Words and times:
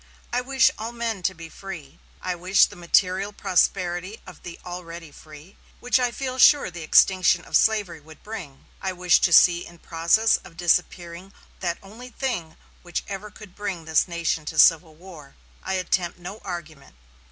I 0.33 0.41
wish 0.41 0.71
all 0.79 0.91
men 0.91 1.21
to 1.21 1.35
be 1.35 1.47
free. 1.47 1.99
I 2.23 2.33
wish 2.33 2.65
the 2.65 2.75
material 2.75 3.31
prosperity 3.31 4.19
of 4.25 4.41
the 4.41 4.59
already 4.65 5.11
free, 5.11 5.57
which 5.79 5.99
I 5.99 6.09
feel 6.09 6.39
sure 6.39 6.71
the 6.71 6.81
extinction 6.81 7.45
of 7.45 7.55
slavery 7.55 7.99
would 7.99 8.23
bring. 8.23 8.65
I 8.81 8.93
wish 8.93 9.19
to 9.19 9.31
see 9.31 9.63
in 9.63 9.77
process 9.77 10.37
of 10.37 10.57
disappearing 10.57 11.33
that 11.59 11.77
only 11.83 12.09
thing 12.09 12.57
which 12.81 13.03
ever 13.07 13.29
could 13.29 13.55
bring 13.55 13.85
this 13.85 14.07
nation 14.07 14.43
to 14.45 14.57
civil 14.57 14.95
war. 14.95 15.35
I 15.61 15.73
attempt 15.75 16.17
no 16.17 16.39
argument. 16.39 16.95